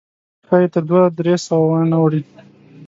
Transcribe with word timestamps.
ښایي 0.47 0.67
تر 0.73 0.83
دوه 0.89 1.03
درې 1.17 1.35
سوه 1.45 1.65
وانه 1.69 1.97
وړي. 2.01 2.21